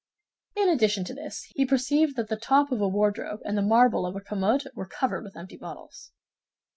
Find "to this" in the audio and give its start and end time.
1.03-1.43